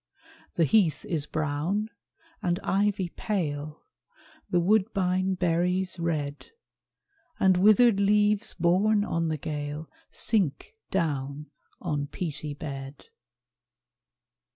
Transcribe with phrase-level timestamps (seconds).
[0.55, 1.91] The heath is brown,
[2.41, 3.83] and ivy pale,
[4.49, 6.49] The woodbine berries red,
[7.39, 13.09] And withered leaves borne on the gale Sink down on peaty bed.